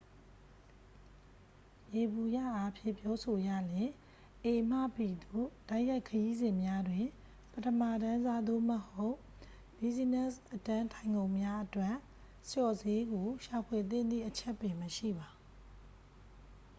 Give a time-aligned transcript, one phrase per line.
[1.95, 3.91] ယေဘုယျအားဖြင့် ပြောဆိုရလျှင်
[4.45, 7.05] a မှ b သို့ တိုက်ရိုက်ခရီးစဉ်များတွင်
[7.53, 9.17] ပထမတန်းစား သို့မဟုတ်
[9.79, 11.95] ဘီးဇီးနက်စ် အတန်းထိုင်ခုံများအတွက်
[12.49, 15.29] လျှော့ဈေးကို ရှာဖွေသင့်သည့် အချက်ပင်မရှိပါ